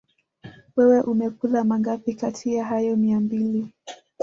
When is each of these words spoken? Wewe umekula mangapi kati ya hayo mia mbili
Wewe 0.75 0.99
umekula 1.01 1.63
mangapi 1.69 2.11
kati 2.21 2.45
ya 2.55 2.65
hayo 2.65 2.95
mia 2.97 3.19
mbili 3.19 3.67